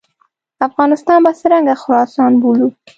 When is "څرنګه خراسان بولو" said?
1.39-2.67